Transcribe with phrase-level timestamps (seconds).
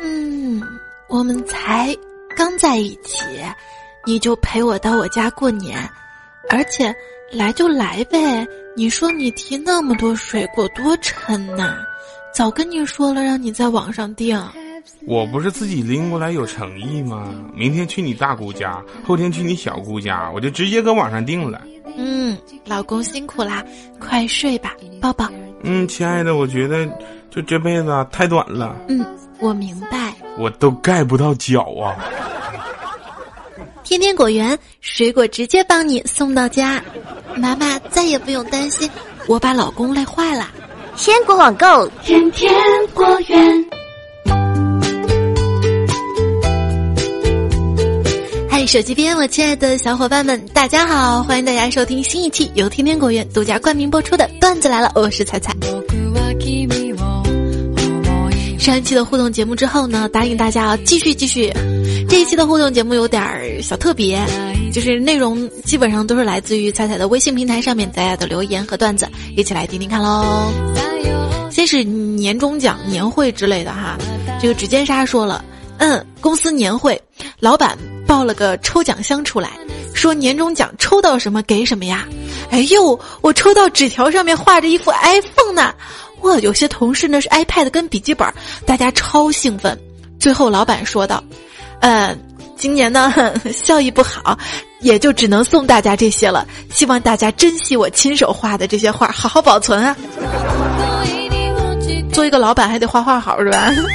[0.00, 0.62] 嗯，
[1.08, 1.94] 我们才
[2.36, 3.24] 刚在一起，
[4.06, 5.78] 你就陪我到我家过年，
[6.50, 6.94] 而且
[7.32, 8.46] 来就来呗。
[8.76, 11.78] 你说你提那么多水果多沉呐，
[12.32, 14.40] 早跟你说了让你在网上订。
[15.06, 17.34] 我不是自己拎过来有诚意吗？
[17.54, 21.62] 明天去你大姑家，后天去你小姑家，我就直接搁网上订了。
[21.96, 23.64] 嗯，老公辛苦啦，
[23.98, 25.28] 快睡吧，抱抱。
[25.64, 26.86] 嗯，亲爱的，我觉得
[27.30, 28.76] 就这辈子太短了。
[28.88, 29.04] 嗯，
[29.40, 30.14] 我明白。
[30.36, 31.96] 我都盖不到脚啊！
[33.84, 36.82] 天天果园水果直接帮你送到家，
[37.36, 38.90] 妈妈再也不用担心
[39.26, 40.48] 我把老公累坏了。
[40.94, 42.52] 鲜果网购，天天
[42.92, 43.64] 果园。
[48.50, 55.54] 嗨，手机边我亲爱的小伙伴们，大家好，欢迎大家收听新一期由天天果园独家冠名播出的段子来了，我是彩彩。
[58.68, 61.50] 上一期的互动节目之后呢，答应大家，继续继续。
[62.06, 64.22] 这一期的互动节目有点儿小特别，
[64.70, 70.52] 就是内容基本上都是来自于彩彩的微信平台上面大家的留言和段子，一起来听听看喽。
[71.50, 73.96] 先是年终奖、年会之类的哈，
[74.38, 75.42] 这个指尖沙说了，
[75.78, 77.00] 嗯，公司年会，
[77.40, 77.74] 老板
[78.06, 79.52] 报了个抽奖箱出来，
[79.94, 82.06] 说年终奖抽到什么给什么呀？
[82.50, 85.74] 哎呦，我抽到纸条上面画着一副 iPhone 呢。
[86.22, 88.26] 哇，有些同事呢是 iPad 跟笔记本，
[88.66, 89.78] 大家超兴奋。
[90.18, 91.22] 最后老板说道
[91.80, 92.16] ：“呃，
[92.56, 93.12] 今年呢
[93.54, 94.36] 效益不好，
[94.80, 96.44] 也就只能送大家这些了。
[96.70, 99.96] 希望大家珍惜我亲手画的这些画，好好保存啊。
[102.12, 103.72] 做一个老板还得画画好是吧？”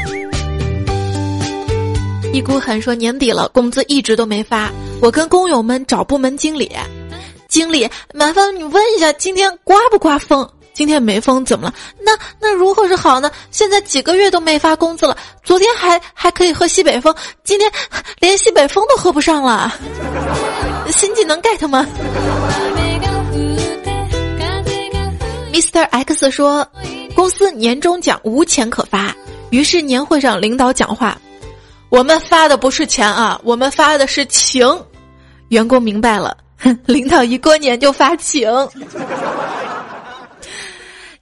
[2.34, 6.72] 一股狠说年底了，工资一直都没发，我跟工友们找部门经理，
[7.48, 10.50] 经理麻烦你问一下，今天刮不刮风？
[10.74, 11.74] 今天没风怎么了？
[12.00, 13.30] 那那如何是好呢？
[13.52, 17.72] 现在几个月都没发工资了，昨天还还可以喝西北风，今天
[18.20, 19.72] 连西北风都喝不上了。
[20.90, 21.86] 新技能 get 吗
[25.54, 26.68] ？Mr X 说，
[27.16, 29.16] 公司年终奖无钱可发，
[29.52, 31.18] 于是年会上领导讲话，
[31.90, 34.68] 我们发的不是钱啊，我们发的是情。
[35.50, 36.36] 员工明白了，
[36.86, 38.50] 领导一过年就发情。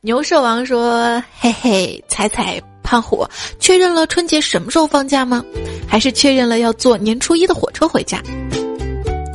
[0.03, 3.23] 牛舍王说：“嘿嘿，彩彩胖虎
[3.59, 5.45] 确认了春节什么时候放假吗？
[5.87, 8.19] 还是确认了要坐年初一的火车回家？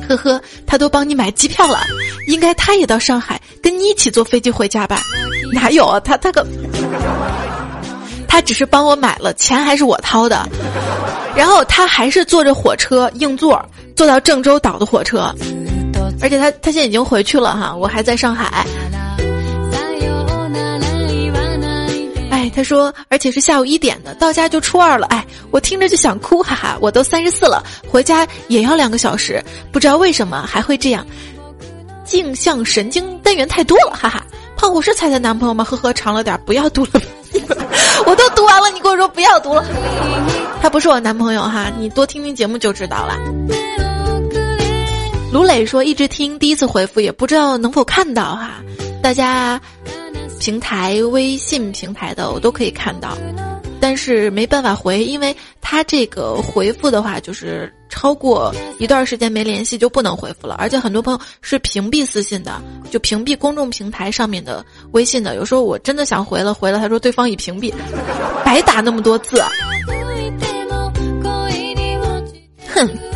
[0.09, 1.79] 呵呵，他都帮你买机票了，
[2.27, 4.99] 应该他也到上海跟你一起坐飞机回家吧？
[5.53, 6.45] 哪有啊，他他个，
[8.27, 10.45] 他只是帮我买了，钱还是我掏的。
[11.33, 13.63] 然后他还是坐着火车硬座
[13.95, 15.33] 坐到郑州岛的火车，
[16.21, 18.67] 而且他他现在已经回去了哈，我还在上海。”
[22.57, 25.05] 他说，而且是下午一点的，到家就初二了。
[25.11, 26.75] 哎，我听着就想哭，哈哈！
[26.81, 29.39] 我都三十四了，回家也要两个小时，
[29.71, 31.05] 不知道为什么还会这样。
[32.03, 34.25] 镜像神经单元太多了，哈哈！
[34.57, 35.63] 胖虎是彩彩男朋友吗？
[35.63, 36.99] 呵呵，长了点，不要读了。
[38.07, 39.63] 我都读完了，你跟我说不要读了。
[40.59, 43.19] 他不是我男朋友哈，你多听听节目就知道了。
[45.31, 48.55] 卢磊说一直听，第一次回复也不知道能否看到哈，
[49.03, 49.61] 大家。
[50.47, 53.17] 平台微信平台的我都可以看到，
[53.81, 60.55] 但是没办法回，因为他这个回复的话，就是超过一段时间没联系就不能回复了。
[60.57, 65.35] 而且很多朋友是屏蔽私信的，就屏蔽公众平台上面的微信的。
[65.35, 67.73] 有时候我真的想回了，回了他说对方已屏蔽，
[68.45, 69.43] 白打那么多字。
[72.73, 73.06] 哼。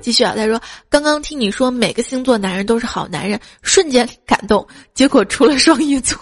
[0.00, 4.66] 继续啊，他说：“刚刚听你说每个星座男人都是好男人，瞬间感动。
[4.94, 6.16] 结果除了双鱼座，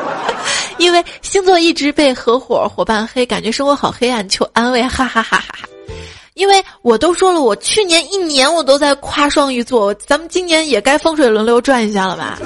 [0.78, 5.68] 因为星座一直被合伙伙伴黑，感觉生活好黑暗，求安慰，哈哈哈哈哈。
[6.34, 12.38] 因为我都说了，我去年一年我都在夸双鱼座，咱们今年也该风水轮流转一下了吧？”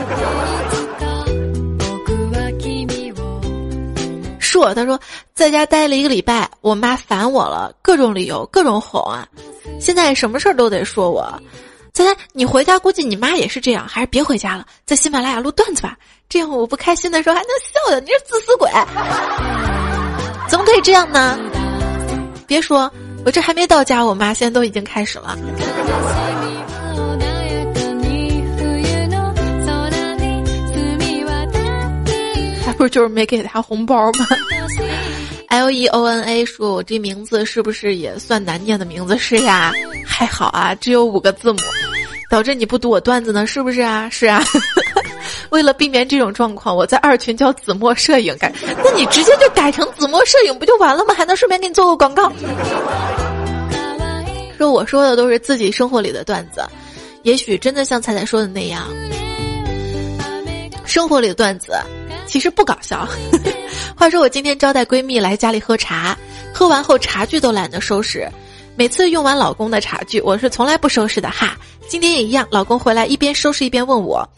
[4.41, 4.99] 硕他说，
[5.35, 9.29] 在家待了一个礼拜，我妈烦我了，各种理由，各种哄啊。
[9.81, 11.43] 现在什么事儿都得说我，
[11.95, 15.97] 猜猜你回家估计你妈也是这样，还是别回家了，在喜马拉雅录段子吧，
[16.29, 18.01] 这样我不开心的时候还能笑的。
[18.01, 18.71] 你是自私鬼，
[20.49, 21.39] 怎么可以这样呢？
[22.47, 22.91] 别说，
[23.25, 25.37] 我这还没到家，我妈现在都已经开始了。
[32.65, 34.27] 还不就是没给他红包吗
[35.49, 39.17] ？L E O N A 说：“我这名字是不是也算难念的名字？
[39.19, 39.73] 是呀，
[40.07, 41.59] 还好啊，只有五个字母，
[42.31, 44.09] 导致你不读我段子呢，是不是啊？
[44.11, 44.43] 是啊。
[45.51, 48.53] 为了避免这种状况，我在二群叫子墨摄影改，
[48.85, 51.15] 那你直接就改成子墨摄影不就完了吗？
[51.15, 52.31] 还能顺便给你做个广告。
[54.59, 56.63] 说我说的都是自己生活里的段子，
[57.23, 58.87] 也许真的像彩彩说的那样，
[60.85, 61.73] 生活里的段子
[62.29, 63.09] 其实不搞笑。
[63.97, 66.17] 话说我今天招待闺蜜来家里喝茶，
[66.55, 68.29] 喝完后茶具都懒得收拾，
[68.77, 71.57] 每次用完老公的茶具，我是从来不收拾的哈。
[71.89, 74.29] 今天也一样，老公回来一边收拾一边问我：“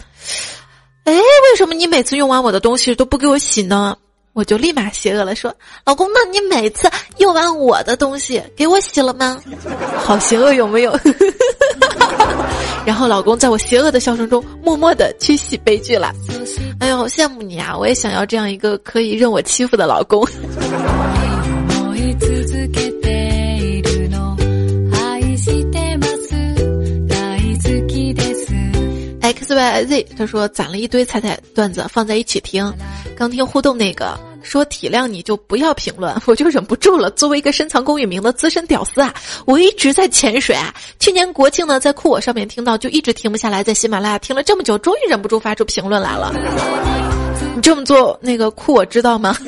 [1.05, 3.97] 哎，为什么你每次用完我的东西都不给我洗呢？”
[4.33, 5.53] 我就立马邪恶了，说
[5.85, 6.89] ：“老公，那你每次
[7.19, 9.43] 用完我的东西给我洗了吗？”
[9.99, 10.97] 好邪恶，有没有？
[12.87, 16.15] 然后老公在我邪恶的笑声中，默默的去洗杯具了。
[16.81, 17.77] 哎呦，羡慕你啊！
[17.77, 20.27] 我也想要这样一个可以任我欺负的老公。
[29.23, 32.73] X Y Z，他说攒了一堆彩彩段子放在一起听，
[33.17, 37.11] 刚听互动那个说体谅你就不要评论，我就忍不住了。
[37.11, 39.13] 作为一个深藏功与名的资深屌丝啊，
[39.47, 40.75] 我一直在潜水啊。
[40.99, 46.35] 去年国庆呢，在酷我上面听到，就一直停不下来，在喜马拉雅听了这么久，终于忍不住发出评论来了。
[47.55, 49.37] 你这么做，那个酷我知道吗？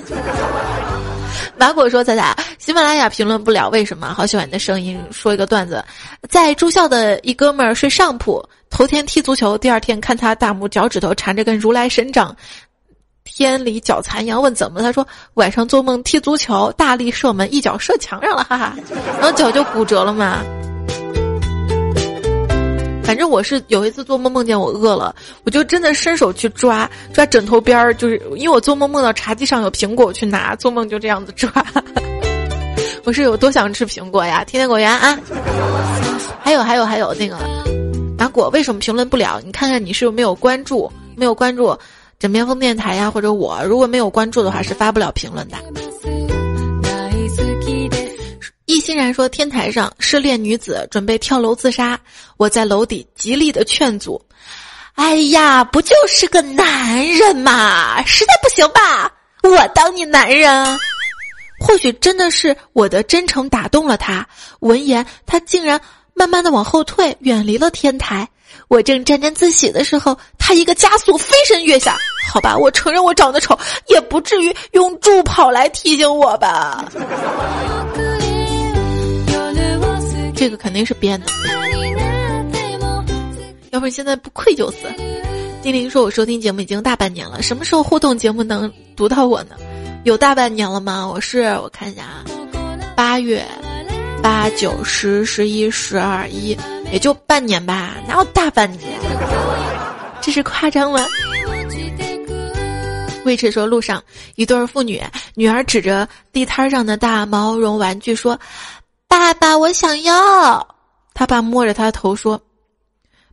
[1.57, 4.13] 马果说：“仔仔，喜马拉雅评论不了，为什么？
[4.15, 5.01] 好喜欢你的声音。
[5.13, 5.85] 说一个段子，
[6.29, 12.35] 在住校的一哥们儿睡上铺，头天踢足球，第二天看他大拇脚趾头缠着根如来神掌，
[13.25, 14.83] 天理脚残阳，问怎么？
[14.83, 18.77] 他说晚上做梦踢足球，大力射门，一脚射墙上了，哈哈，
[19.21, 20.43] 然后脚就骨折了嘛。”
[23.05, 25.15] 反正我是有一次做梦梦见我饿了，
[25.45, 31.53] 我就真的伸手去抓抓枕头边儿，就是因为我做梦梦到茶几上有苹果，我去拿，做梦就这样子抓。
[33.05, 34.45] 我是有多想吃苹果呀？
[34.45, 35.19] 天天果园啊！
[36.41, 37.37] 还有还有还有那个
[38.17, 39.41] 马果为什么评论不了？
[39.45, 41.77] 你看看你是没有关注，没有关注
[42.23, 45.57] 枕边风电台呀，或者我如果没有关注的话是发不了评论的。
[48.65, 51.99] 易欣然说：“天台上失恋女子准备跳楼自杀，
[52.37, 54.25] 我在楼底极力的劝阻。
[54.95, 60.79] 哎呀，不就是个男人嘛，实在不行吧，我当你男人。
[61.59, 64.25] 或许真的是我的真诚打动了他。
[64.61, 65.81] 闻言，他竟然
[66.15, 68.29] 慢慢的往后退，远离了天台。
[68.69, 71.97] 我正沾沾自喜的时候，他一个加速飞身跃下。
[72.33, 73.59] 好吧，我承认我长得丑，
[73.89, 76.85] 也不至于用助跑来提醒我吧。”
[80.35, 81.27] 这个肯定是编的，
[83.71, 84.79] 要不然现在不愧疚死。
[85.63, 89.55] 丁玲说：“我收听节目已经大半年了，什么时候互动节目能读到我呢？
[90.05, 91.07] 有大半年了吗？
[91.07, 92.25] 我是我看一下啊，
[92.97, 93.47] 八月
[94.21, 96.59] 八九十十一十二一，
[96.93, 99.01] 也就半年吧，哪有大半年？
[100.21, 101.05] 这是夸张吗？”
[103.25, 104.03] 魏迟说：“路上
[104.35, 105.03] 一对父女，
[105.35, 108.39] 女儿指着地摊上的大毛绒玩具说。”
[109.09, 110.77] 爸爸，我想要。
[111.15, 112.41] 他爸摸着他的头说：“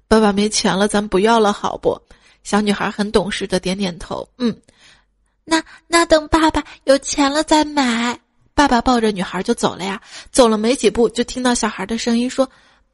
[0.08, 2.00] 爸爸没钱了，咱不要了，好不？”
[2.44, 4.28] 小女孩很懂事的点点头。
[4.38, 4.56] 嗯，
[5.44, 8.20] 那那等爸爸有钱了再买。
[8.54, 10.00] 爸爸抱着女孩就走了呀。
[10.32, 12.48] 走了没几步，就听到小孩的声音说：“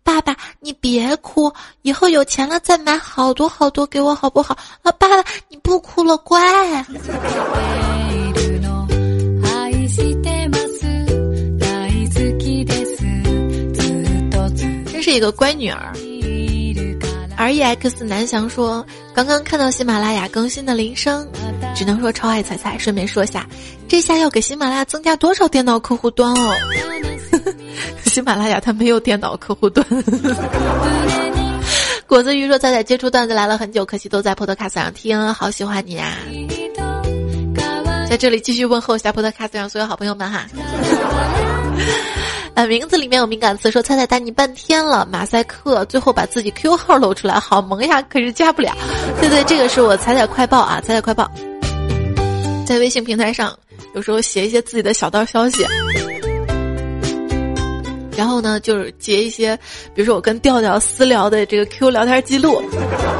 [0.05, 6.39] 爸爸，你别哭，以后有钱了再买好多好多给我，好不好？”啊，爸爸，你不哭了，乖。
[14.85, 15.91] 真是一个乖女儿。
[17.37, 21.27] R E X 南翔说：“刚刚看到喜马拉雅更新的铃声，
[21.75, 22.77] 只能说超爱彩彩。
[22.77, 23.45] 顺便说下，
[23.89, 26.53] 这下要给喜马拉雅增加多少电脑客户端哦？
[28.05, 29.85] 喜马拉雅它没有电脑客户端。
[32.07, 36.11] 果子鱼说：彩彩接触段子来了很久，可惜都在 Podcast 上听，好喜欢你啊！
[38.09, 40.45] 在这里继续问候一下 Podcast 上所有好朋友们哈。”
[42.53, 48.01] 啊，名字里面有敏感词，说猜猜带你半天了，马赛克，最后把自己 Q 号露出来，好萌呀！
[48.03, 48.73] 可是加不了。
[49.19, 51.29] 对对，这个是我彩彩快报啊，彩彩快报，
[52.65, 53.53] 在微信平台上
[53.93, 55.65] 有时候写一些自己的小道消息，
[58.17, 59.55] 然后呢，就是截一些，
[59.93, 62.61] 比如说我跟调调私聊的这个 Q 聊天记录，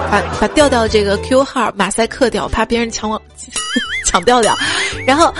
[0.10, 3.22] 把把调调这个 Q 号马赛克掉，怕别人抢我
[4.06, 4.56] 抢调调，
[5.06, 5.34] 然后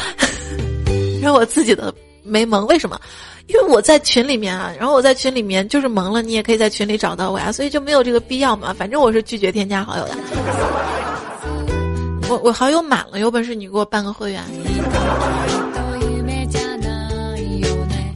[1.22, 1.94] 然后我自己的
[2.24, 3.00] 没萌，为什么？
[3.48, 8.74] 因为我在群里面啊，然后我在群里面就是萌了，你也可以在群里找到我呀，所以就没有这个必要嘛。
[8.78, 10.16] 反正我是拒绝添加好友的。
[12.28, 14.44] 我我好友满了，有本事你给我办个会员。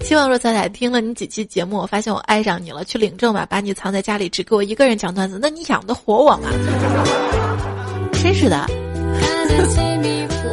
[0.09, 6.49] 希望若彩彩听了你几期节目，我发现我爱上你了，去领证吧，把你藏在家里，只给我一个人讲段子，那你养得活我吗？
[8.13, 8.65] 真是的，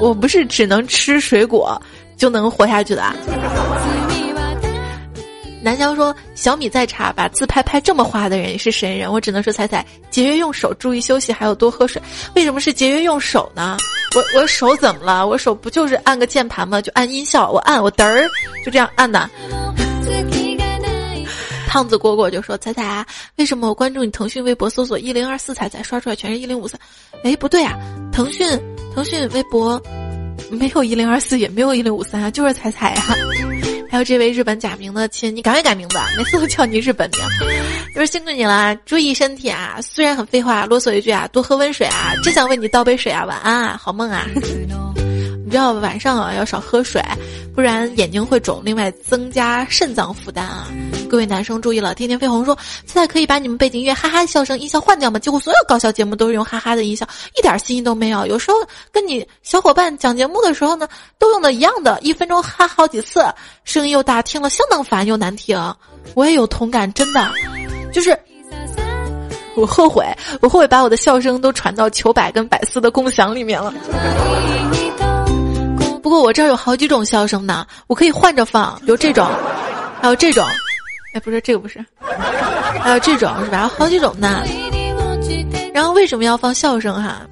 [0.02, 1.80] 我不是只能吃水果
[2.18, 3.02] 就能活下去的。
[5.62, 12.00] 南湘说：“小米再查，把自拍拍这么花的人也是神人。”我只能说彩彩节约用手，注意休息，还有多喝水。
[12.34, 13.78] 为什么是节约用手呢？
[14.16, 15.26] 我我手怎么了？
[15.26, 16.80] 我手不就是按个键盘吗？
[16.80, 18.26] 就按音效，我按我嘚儿
[18.64, 19.28] 就这样按的。
[21.68, 23.04] 胖子果果就说：“彩彩啊，
[23.36, 26.80] 为什么我关注你腾讯微博搜索一零二四彩彩刷出来全是一零五三？
[27.24, 27.76] 哎，不对啊，
[28.10, 28.48] 腾讯
[28.94, 29.78] 腾讯微博
[30.50, 33.02] 没有一零二四，也没有一零五三啊，就是彩彩呀。”
[33.90, 37.20] 还有这位日本假名的亲，你赶快改名字，每次都叫你日本名，
[37.94, 39.78] 就是辛苦你了，注意身体啊！
[39.80, 42.14] 虽然很废话，啰嗦一句啊，多喝温水啊！
[42.22, 44.26] 真想为你倒杯水啊，晚安啊，好梦啊！
[45.46, 47.00] 你知道晚上啊要少喝水，
[47.54, 50.66] 不然眼睛会肿，另外增加肾脏负担啊。
[51.08, 55.20] 各位男生注意了，天天飞鸿说现在可以把你们背景音乐哈哈笑声音效换掉吗？
[55.20, 57.06] 几乎所有搞笑节目都是用哈哈的音效，
[57.38, 58.26] 一点新意都没有。
[58.26, 58.56] 有时候
[58.90, 63.24] 跟你小伙伴讲节目的时候呢，都用的一样的，一分钟哈好几次，
[63.62, 65.56] 声音又大，听了相当烦又难听。
[66.14, 67.30] 我也有同感，真的，
[67.92, 68.18] 就是
[69.54, 70.04] 我后悔，
[70.40, 73.72] 我后悔把我的笑声都传到糗百跟百思的共享里面了。
[76.06, 79.28] 不过我这儿有好几种笑声呢，我可以换着放，有这种，
[80.00, 80.46] 还有这种，
[81.12, 81.84] 哎，不是这个不是，
[82.80, 83.68] 还有这种是吧？
[83.76, 84.44] 好几种呢。
[85.74, 87.22] 然后为什么要放笑声哈？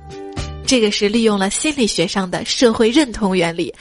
[0.66, 3.72] 这个是利用了心理学上的社会认同原理，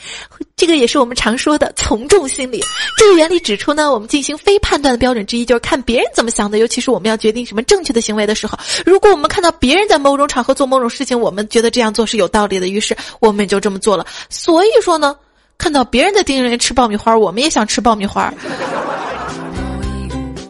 [0.56, 2.62] 这个也是我们常说的从众心理。
[2.98, 14.06] 这个原理指出呢，我们进行非判断的标准之一就是看别人怎么想的，尤其是我们要决定什么正确的行为的时候，如果我们看到别人在某种场合做某种事情，我们觉得这样做是有道理的，于是我们就这么做了。
[14.30, 15.16] 所以说呢，
[15.58, 18.34] 看到别人在盯人吃爆米花，我们也想吃爆米花。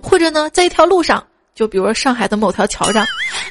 [0.02, 1.24] 或者呢，在一条路上。
[1.56, 3.06] 就比如说上海的某条桥上，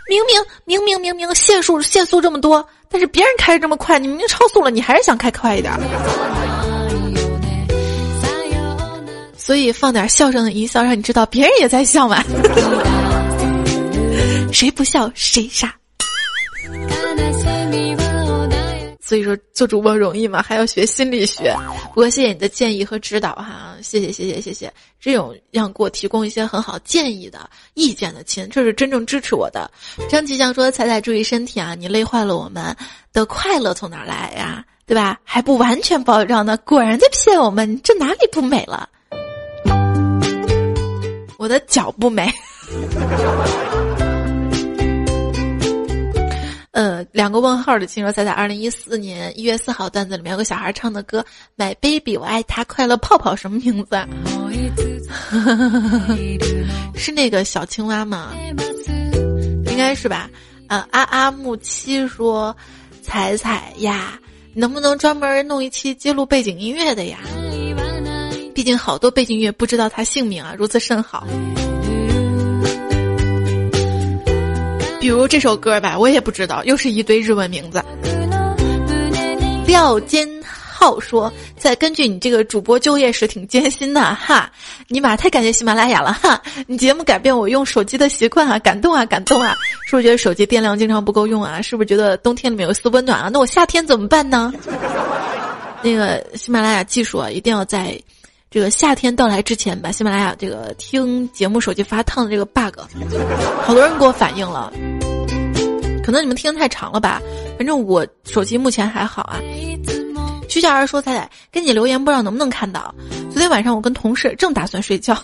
[0.09, 5.73] 明明明明明明限速限速这么多，但是别人开的这么快，你明明超速了，你还是想开快一点。
[9.37, 12.23] 所以放点笑声的音效，让你知道别人也在笑嘛。
[14.52, 15.75] 谁不笑谁傻。
[19.12, 20.40] 所以说做主播容易吗？
[20.40, 21.54] 还要学心理学。
[21.88, 24.73] 不过谢谢你的建议和指导哈，谢谢谢谢谢谢。
[24.99, 27.40] 这种让给我提供一些很好建议的
[27.75, 29.71] 意见的亲，这是真正支持我的。
[30.09, 32.75] 张吉祥说：“彩彩注意身体啊，你累坏了我们
[33.12, 34.64] 的快乐从哪来呀？
[34.87, 35.21] 对吧？
[35.25, 38.88] 还不完全保障呢，果然在骗我们，这哪里不美了？
[41.37, 42.33] 我的脚不美。
[46.73, 51.25] ”呃，两个问号的亲说，在在二零一四年一月四号段子里面有个小孩唱的歌
[51.57, 53.97] ，My Baby，我爱他，快乐泡泡，什么名字？
[56.97, 58.33] 是那个小青蛙吗？
[59.67, 60.31] 应该是吧。
[60.69, 62.57] 呃，阿阿木七说，
[63.02, 64.19] 彩彩呀，
[64.55, 67.19] 能不能专门弄一期揭露背景音乐的呀？
[68.55, 71.26] 毕竟好多背景音乐不知道他姓名啊，如此甚好。
[75.02, 77.82] 比如这首歌吧，我也不知道，又是一堆日文名字。
[79.66, 84.49] 廖坚浩说：“在根据你这个主播就业时挺艰辛的哈，
[84.87, 86.40] 尼玛太感谢喜马拉雅了哈！
[86.68, 89.56] 你节目改变我用手机的习惯啊，感动啊，感动啊！
[89.87, 91.61] 是不是觉得手机电量经常不够用啊？
[91.61, 93.28] 是不是觉得冬天里面有一丝温暖啊？
[93.28, 94.54] 那我夏天怎么办呢？
[95.82, 98.00] 那个喜马拉雅技术啊，一定要在。”
[98.52, 102.80] 这个夏天到来之前，把喜马拉雅这个听节目手机发烫的这个 bug，
[103.62, 104.71] 好多人给我反映了。
[106.04, 107.18] 可能你们听太长了吧？
[107.56, 109.40] 反正我手机目前还好啊。
[110.50, 112.94] 徐小儿说：“彩彩，给你留言不知道能不能看到。
[113.30, 115.16] 昨天晚上我跟同事正打算睡觉，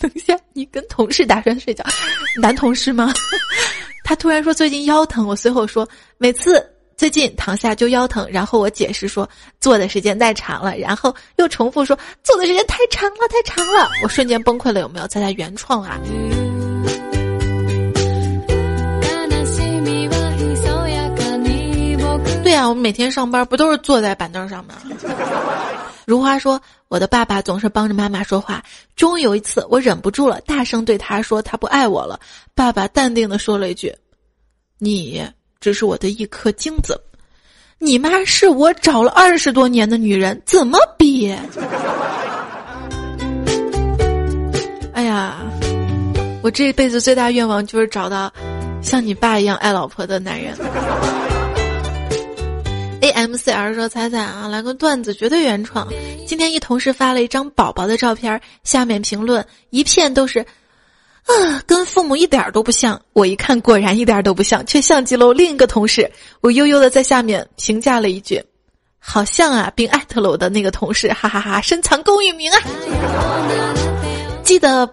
[0.00, 1.84] 等一下，你跟同事打算睡觉，
[2.40, 3.12] 男同事吗？
[4.04, 6.66] 他突然说最近腰疼，我随后说每次。”
[7.00, 9.26] 最近躺下就腰疼，然后我解释说
[9.58, 13.88] 坐的时间太长了，然后又重复说坐的时间太长了，太长了。
[14.02, 15.06] 我瞬间崩溃了，有没有？
[15.08, 15.98] 在他原创啊？
[22.42, 24.74] 对呀，我们每天上班不都是坐在板凳上吗？
[26.04, 28.62] 如花说，我的爸爸总是帮着妈妈说话，
[28.94, 32.20] 终于有一次我忍不住了，大声对他说他不爱我了。
[32.54, 33.90] 爸爸淡定的说了一句
[34.76, 35.26] ：“你。”
[35.60, 36.98] 这是我的一颗精子，
[37.78, 41.30] 你妈是我找了二十多年的女人，怎么比？
[44.94, 45.36] 哎呀，
[46.42, 48.32] 我这一辈子最大愿望就是找到
[48.80, 50.56] 像你爸一样爱老婆的男人。
[53.02, 55.86] A M C R 说：“彩彩啊，来个段子，绝对原创。
[56.26, 60.42] 今天一同事发了一张宝宝的照片，下面评论一片都是。”
[61.30, 63.00] 啊，跟父母一点都不像。
[63.12, 66.10] 我一看，果然一点都不像，却像极了另一个同事。
[66.40, 68.42] 我悠悠的在下面评价了一句
[68.98, 72.58] ：“好像啊，并艾特了我的那个同事，哈哈哈，深藏功与名啊。”
[74.42, 74.88] 记得，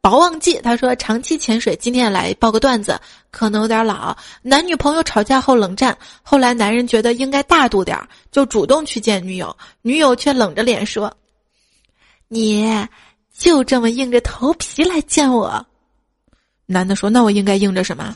[0.00, 2.98] 薄忘记他说长期潜水，今天来报个段子，
[3.30, 4.16] 可能有点老。
[4.42, 11.12] 男女朋友吵架后冷战，后来男人觉得应该大度点儿，就主动去见女友，女友却冷着脸说
[12.28, 12.70] ：“你。”
[13.36, 15.66] 就这么硬着头皮来见我，
[16.66, 18.14] 男的说：“那我应该硬着什么？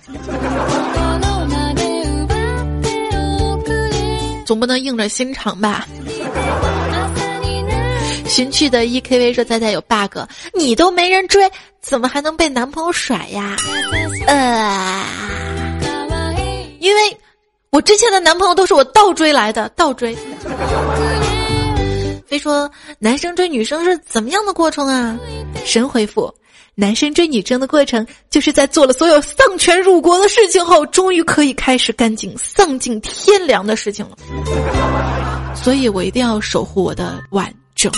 [4.47, 5.87] 总不能硬着心肠吧？”
[8.27, 10.19] 寻去的 E K V 说：“仔仔有 bug，
[10.55, 11.51] 你都没人追，
[11.81, 13.57] 怎么还能被男朋友甩呀？”
[14.27, 15.05] 呃，
[16.79, 17.17] 因为
[17.71, 20.17] 我之前的男朋友都是我倒追来的，倒追。
[22.27, 25.19] 非说男生追女生是怎么样的过程啊？
[25.65, 26.33] 神回复：
[26.81, 34.17] 男生追女生的过程，就是在做了所有丧权辱国的事情后，终于可以开始干净丧尽天良的事情了。
[35.57, 37.91] 所以我一定要守护我的完整。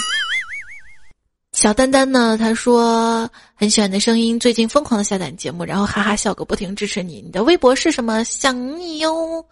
[1.52, 2.38] 小丹丹呢？
[2.38, 7.20] 他说很喜欢的声音，最近疯狂的下载节目，然后哈哈笑个不停，支持你。
[7.20, 8.25] 你的微博是什么？
[8.25, 9.44] 想你哟。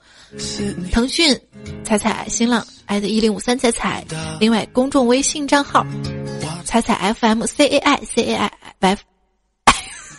[0.91, 1.39] 腾讯
[1.85, 4.03] 彩彩，新浪艾特一零五三彩彩，
[4.41, 5.85] 另外公众微信账号
[6.65, 9.01] 彩彩 FM C A I C A I F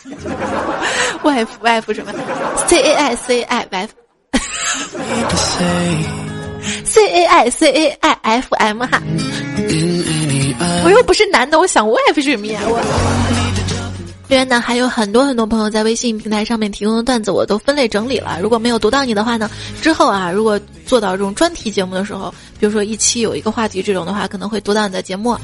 [1.24, 2.12] wife wife 什么
[2.68, 3.90] C A I c a i wife
[6.84, 9.02] C A I C A I F M 哈。
[10.84, 12.60] 我又不是男的，我想 wife 是什么呀？
[12.66, 12.80] 我。
[14.28, 18.38] 另外呢，还有很多很多朋友在微信平台上面提供的段子，我都分类整理了。
[18.42, 19.50] 如果没有读到你的话呢，
[19.82, 25.36] 之后啊，如果做到这种专题节目的时候，比如说一期有一个话题这种的话，可能会读到你的节目。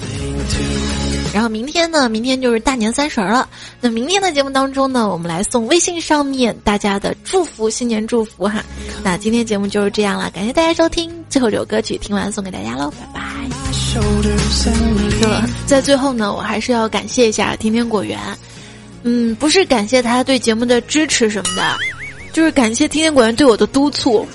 [1.35, 3.49] 然后明天呢，明天就是大年三十了。
[3.81, 8.63] 那明天的节目当中呢，我们来送微信上面大家的祝福，新年祝福哈。
[9.03, 11.11] 那今天节目就是这样了，感谢大家收听。
[11.29, 13.21] 最后这首歌曲听完送给大家喽，拜拜。
[15.19, 18.17] 对了，在最后呢，我还是要感谢一下天天果园。
[19.03, 21.77] 嗯，不是感谢他对节目的支持什么的，
[22.31, 24.25] 就是感谢天天果园对我的督促。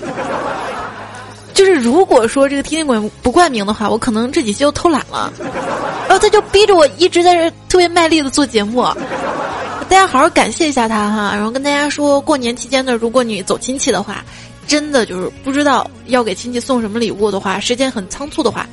[1.53, 5.31] 就是如果说这个天天果园不冠名的话，我可能这几期就偷懒了。
[6.07, 8.83] 然后他就逼着我一直在这特别卖力的做节目。
[9.89, 14.23] 大家好好感谢一下他哈，然后跟大家说过年期间呢，如果你走亲戚的话，
[14.67, 18.67] 真的就是不知道要给亲戚送什么礼物的话，时间很仓促的话，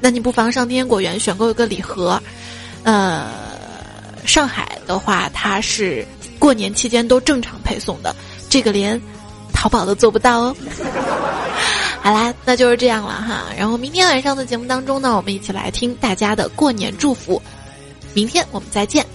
[0.00, 2.20] 那你不妨上天天果园选购一个礼盒，
[2.82, 3.26] 呃。
[4.24, 6.06] 上海的话，它是
[6.38, 8.14] 过年期间都正常配送的，
[8.48, 9.02] 这个连
[9.52, 10.56] 淘宝都做不到哦。
[12.02, 13.44] 好啦，那就是这样了哈。
[13.56, 17.40] 然后明天晚上的节目当中呢，我们一起来听大家的过年祝福。
[18.12, 19.06] 明天我们再见。